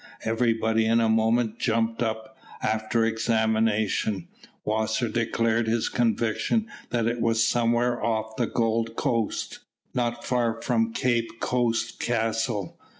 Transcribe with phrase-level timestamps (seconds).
[0.23, 2.35] Everybody in a moment jumped up.
[2.63, 4.29] After examination,
[4.65, 9.59] Wasser declared his conviction that it was somewhere off the Gold Coast,
[9.93, 12.79] not far from Cape Coast Castle.